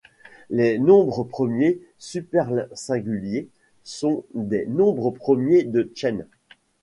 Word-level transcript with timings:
Les 0.49 0.79
nombres 0.79 1.23
premiers 1.23 1.79
supersinguliers 1.99 3.49
sont 3.83 4.23
des 4.33 4.65
nombres 4.65 5.11
premiers 5.11 5.61
de 5.63 5.91
Chen. 5.93 6.25